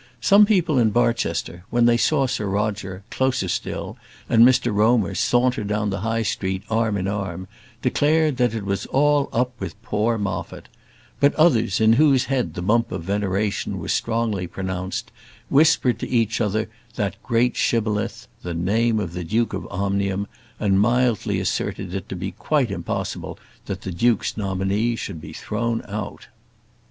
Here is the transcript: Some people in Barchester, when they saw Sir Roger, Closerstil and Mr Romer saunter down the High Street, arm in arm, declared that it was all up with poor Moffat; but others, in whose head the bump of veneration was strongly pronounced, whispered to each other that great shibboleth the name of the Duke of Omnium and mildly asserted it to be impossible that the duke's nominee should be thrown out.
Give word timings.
Some 0.19 0.47
people 0.47 0.79
in 0.79 0.89
Barchester, 0.89 1.63
when 1.69 1.85
they 1.85 1.95
saw 1.95 2.25
Sir 2.25 2.47
Roger, 2.47 3.03
Closerstil 3.11 3.97
and 4.27 4.43
Mr 4.43 4.73
Romer 4.73 5.13
saunter 5.13 5.63
down 5.63 5.91
the 5.91 5.99
High 5.99 6.23
Street, 6.23 6.63
arm 6.71 6.97
in 6.97 7.07
arm, 7.07 7.47
declared 7.83 8.37
that 8.37 8.55
it 8.55 8.65
was 8.65 8.87
all 8.87 9.29
up 9.31 9.51
with 9.59 9.79
poor 9.83 10.17
Moffat; 10.17 10.69
but 11.19 11.35
others, 11.35 11.79
in 11.79 11.93
whose 11.93 12.23
head 12.25 12.55
the 12.55 12.63
bump 12.63 12.91
of 12.91 13.03
veneration 13.03 13.77
was 13.77 13.93
strongly 13.93 14.47
pronounced, 14.47 15.11
whispered 15.49 15.99
to 15.99 16.09
each 16.09 16.41
other 16.41 16.67
that 16.95 17.21
great 17.21 17.55
shibboleth 17.55 18.27
the 18.41 18.55
name 18.55 18.99
of 18.99 19.13
the 19.13 19.23
Duke 19.23 19.53
of 19.53 19.67
Omnium 19.69 20.25
and 20.59 20.79
mildly 20.81 21.39
asserted 21.39 21.93
it 21.93 22.09
to 22.09 22.15
be 22.15 22.33
impossible 22.59 23.37
that 23.67 23.81
the 23.81 23.91
duke's 23.91 24.35
nominee 24.35 24.95
should 24.95 25.21
be 25.21 25.31
thrown 25.31 25.83
out. 25.87 26.25